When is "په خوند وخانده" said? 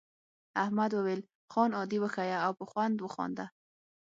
2.59-3.45